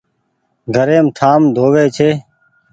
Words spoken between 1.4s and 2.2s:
ڌووي ڇي۔